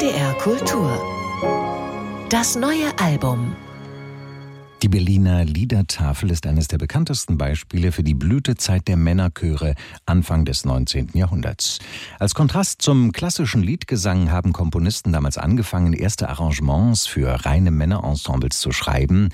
[0.00, 0.90] NDR Kultur.
[2.30, 3.54] Das neue Album.
[4.90, 10.64] Die Berliner Liedertafel ist eines der bekanntesten Beispiele für die Blütezeit der Männerchöre Anfang des
[10.64, 11.10] 19.
[11.14, 11.78] Jahrhunderts.
[12.18, 18.72] Als Kontrast zum klassischen Liedgesang haben Komponisten damals angefangen, erste Arrangements für reine Männerensembles zu
[18.72, 19.28] schreiben.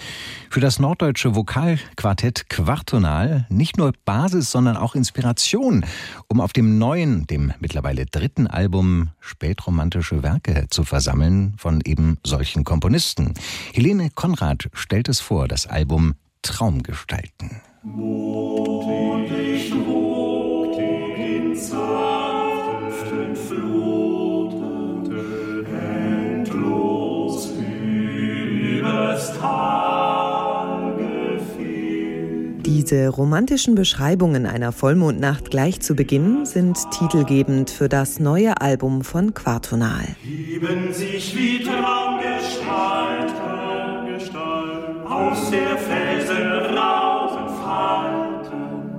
[0.50, 5.86] Für das norddeutsche Vokalquartett Quartonal nicht nur Basis, sondern auch Inspiration,
[6.28, 12.62] um auf dem neuen, dem mittlerweile dritten Album spätromantische Werke zu versammeln von eben solchen
[12.62, 13.32] Komponisten.
[13.72, 17.62] Helene Konrad stellt es vor vor das Album Traumgestalten.
[17.84, 25.12] Mond, ich wog in sanften Fluten,
[25.72, 27.52] endlos
[28.80, 29.32] übers.
[32.64, 39.32] Diese romantischen Beschreibungen einer Vollmondnacht gleich zu Beginn sind titelgebend für das neue Album von
[39.34, 40.16] Quartonal.
[40.22, 42.95] Hieben sich wie Traumgestalten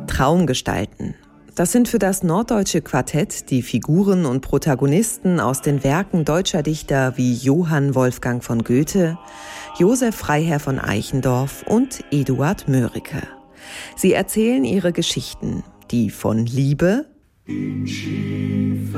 [0.07, 1.15] Traumgestalten.
[1.53, 7.17] Das sind für das norddeutsche Quartett die Figuren und Protagonisten aus den Werken deutscher Dichter
[7.17, 9.17] wie Johann Wolfgang von Goethe,
[9.77, 13.21] Josef Freiherr von Eichendorff und Eduard Mörike.
[13.95, 17.05] Sie erzählen ihre Geschichten, die von Liebe
[17.45, 18.97] in Schiefe,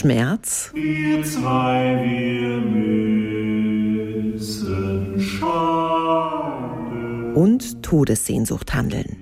[0.00, 0.70] Schmerz.
[0.72, 2.56] Wir zwei, wir
[4.32, 6.54] müssen schaden.
[7.34, 9.18] Und Todessehnsucht handeln.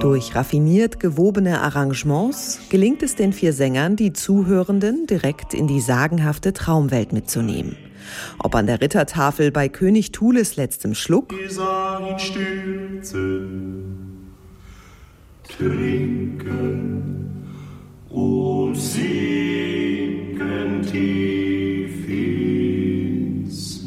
[0.00, 6.52] Durch raffiniert gewobene Arrangements gelingt es den vier Sängern, die Zuhörenden direkt in die sagenhafte
[6.52, 7.76] Traumwelt mitzunehmen.
[8.38, 11.34] Ob an der Rittertafel bei König Thules letztem Schluck
[12.18, 13.54] stürzen,
[15.48, 17.44] trinken
[18.10, 19.62] und sinken
[20.82, 23.78] tief ins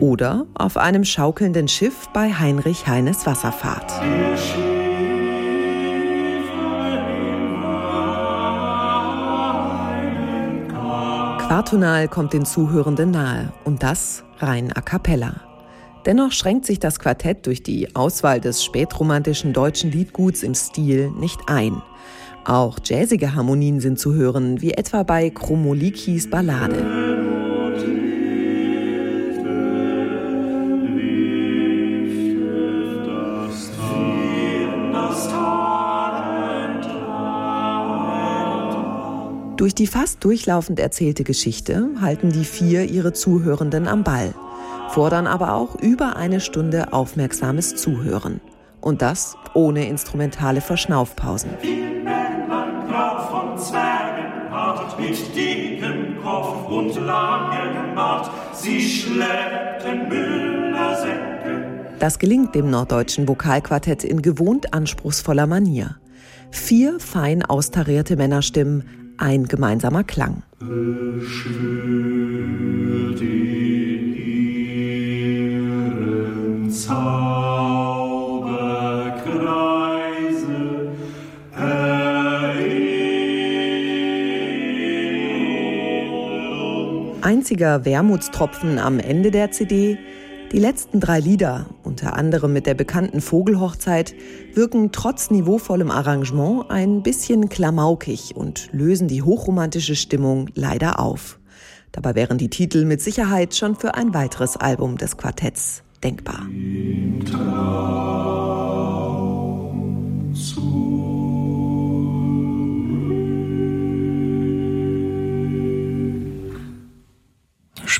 [0.00, 3.92] oder auf einem schaukelnden Schiff bei Heinrich Heines Wasserfahrt.
[11.46, 15.42] Quartonal kommt den Zuhörenden nahe und das rein a cappella.
[16.06, 21.40] Dennoch schränkt sich das Quartett durch die Auswahl des spätromantischen deutschen Liedguts im Stil nicht
[21.46, 21.82] ein.
[22.46, 27.03] Auch jazzige Harmonien sind zu hören, wie etwa bei Chromolikis Ballade.
[39.56, 44.34] Durch die fast durchlaufend erzählte Geschichte halten die vier ihre Zuhörenden am Ball,
[44.88, 48.40] fordern aber auch über eine Stunde aufmerksames Zuhören.
[48.80, 51.50] Und das ohne instrumentale Verschnaufpausen.
[54.98, 61.64] mit dicken Kopf und langem Bart, sie schleppten Müllersäcke.
[61.98, 65.96] Das gelingt dem norddeutschen Vokalquartett in gewohnt anspruchsvoller Manier.
[66.50, 70.42] Vier fein austarierte Männerstimmen ein gemeinsamer Klang.
[87.22, 89.98] Einziger Wermutstropfen am Ende der CD
[90.54, 94.14] die letzten drei Lieder, unter anderem mit der bekannten Vogelhochzeit,
[94.52, 101.40] wirken trotz niveauvollem Arrangement ein bisschen klamaukig und lösen die hochromantische Stimmung leider auf.
[101.90, 106.46] Dabei wären die Titel mit Sicherheit schon für ein weiteres Album des Quartetts denkbar.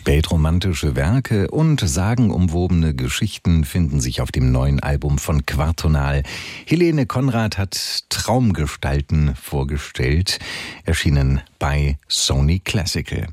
[0.04, 6.24] Spätromantische Werke und sagenumwobene Geschichten finden sich auf dem neuen Album von Quartonal.
[6.66, 10.40] Helene Konrad hat Traumgestalten vorgestellt,
[10.84, 13.28] erschienen bei Sony Classical.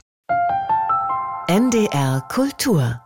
[1.48, 3.02] NDR Kultur